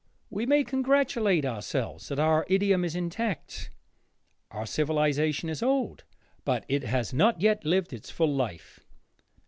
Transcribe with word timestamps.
We 0.31 0.47
may 0.47 0.63
congratulate 0.63 1.45
ourselves 1.45 2.07
that 2.07 2.17
our 2.17 2.43
idiom 2.49 2.83
is 2.83 2.95
intact. 2.95 3.69
Our 4.49 4.65
civilization 4.65 5.47
is 5.47 5.61
old, 5.61 6.05
but 6.43 6.65
it 6.67 6.81
has 6.81 7.13
not 7.13 7.39
yet 7.39 7.65
lived 7.65 7.93
its 7.93 8.09
full 8.09 8.33
life. 8.33 8.79